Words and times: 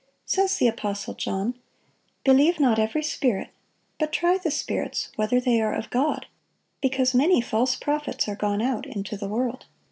Says 0.25 0.57
the 0.57 0.67
apostle 0.67 1.13
John, 1.13 1.53
"Believe 2.23 2.59
not 2.59 2.79
every 2.79 3.03
spirit, 3.03 3.51
but 3.99 4.11
try 4.11 4.39
the 4.39 4.49
spirits 4.49 5.11
whether 5.15 5.39
they 5.39 5.61
are 5.61 5.75
of 5.75 5.91
God: 5.91 6.25
because 6.81 7.13
many 7.13 7.39
false 7.39 7.75
prophets 7.75 8.27
are 8.27 8.35
gone 8.35 8.63
out 8.63 8.87
into 8.87 9.15
the 9.15 9.27
world." 9.27 9.67